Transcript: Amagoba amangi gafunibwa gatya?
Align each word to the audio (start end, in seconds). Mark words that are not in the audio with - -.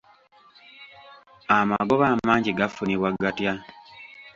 Amagoba 1.57 2.05
amangi 2.13 2.49
gafunibwa 2.59 3.09
gatya? 3.23 3.53